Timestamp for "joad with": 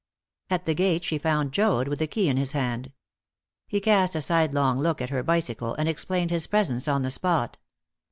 1.51-1.99